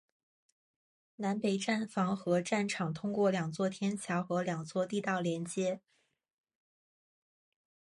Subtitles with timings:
[1.17, 5.79] 南北站房和站场通过两座天桥和两座地道连接。